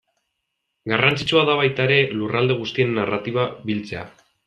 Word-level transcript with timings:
Garrantzitsua 0.91 1.45
da 1.51 1.59
baita 1.61 1.87
ere 1.89 2.01
lurralde 2.17 2.59
guztien 2.65 2.99
narratiba 3.01 3.49
biltzea. 3.71 4.09